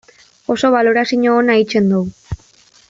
Oso 0.53 0.71
balorazio 0.75 1.37
ona 1.43 1.59
egiten 1.65 1.95
dugu. 1.95 2.39